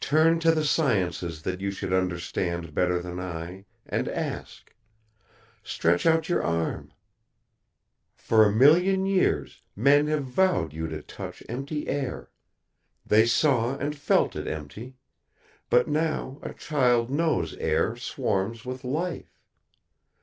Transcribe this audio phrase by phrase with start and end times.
[0.00, 4.74] "Turn to the sciences that you should understand better than I, and ask.
[5.62, 6.92] Stretch out your arm.
[8.14, 12.28] For a million years men have vowed you touch empty air.
[13.06, 14.96] They saw and felt it empty.
[15.70, 19.32] But now a child knows air swarms with life.